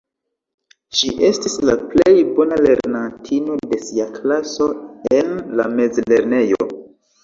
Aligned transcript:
Ŝi 0.99 1.11
estis 1.27 1.57
la 1.71 1.75
plej 1.91 2.15
bona 2.41 2.59
lernantino 2.69 3.61
de 3.69 3.83
sia 3.85 4.11
klaso 4.19 4.73
en 5.23 5.35
la 5.63 5.71
mezlernejo. 5.81 6.73